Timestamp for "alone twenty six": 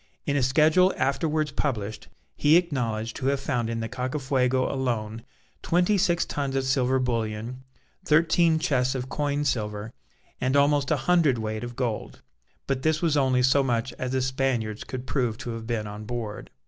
4.67-6.25